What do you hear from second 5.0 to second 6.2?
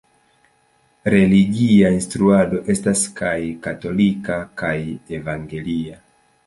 evangelia.